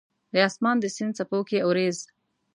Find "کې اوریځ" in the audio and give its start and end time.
1.49-1.97